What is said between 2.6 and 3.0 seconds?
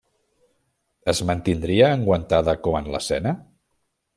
com en